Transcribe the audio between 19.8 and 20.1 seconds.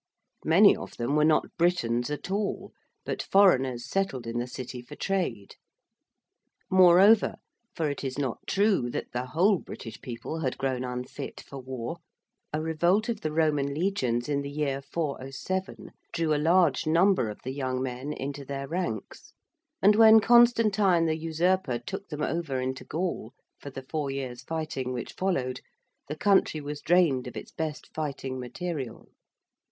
and